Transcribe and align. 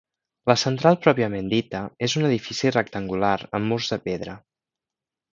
La 0.51 0.53
central 0.59 0.95
pròpiament 1.01 1.51
dita 1.51 1.81
és 2.07 2.15
un 2.21 2.25
edifici 2.29 2.71
rectangular 2.73 3.35
amb 3.59 3.73
murs 3.73 3.91
de 3.93 3.99
pedra. 4.09 4.35